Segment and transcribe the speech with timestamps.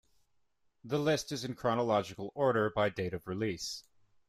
[0.83, 3.83] The list is in chronological order by date of release.